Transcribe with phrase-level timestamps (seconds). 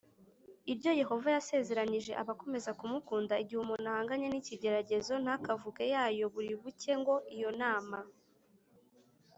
[0.71, 7.15] Iryo yehova yasezeranyije abakomeza kumukunda igihe umuntu ahanganye n ikigeragezo ntakavuge yayo buri buke ngo
[7.35, 7.97] iyo nama